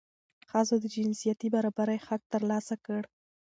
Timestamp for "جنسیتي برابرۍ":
0.95-1.99